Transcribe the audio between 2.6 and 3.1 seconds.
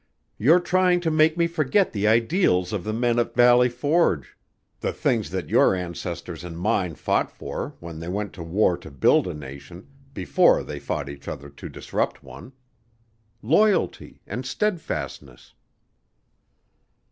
of the